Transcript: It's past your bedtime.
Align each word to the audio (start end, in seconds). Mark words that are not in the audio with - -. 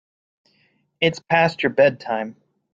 It's 0.99 1.19
past 1.19 1.61
your 1.61 1.69
bedtime. 1.69 2.35